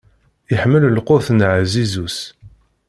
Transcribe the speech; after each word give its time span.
Iḥemmel 0.53 0.83
lqut 0.97 1.27
n 1.31 1.39
ɛzizu-s. 1.51 2.17